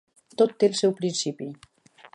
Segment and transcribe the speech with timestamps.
[0.41, 1.53] Tot té el seu principi.